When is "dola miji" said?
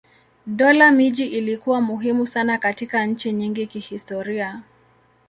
0.47-1.25